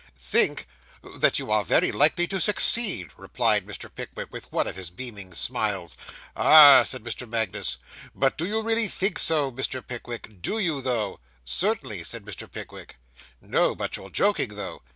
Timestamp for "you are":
1.37-1.63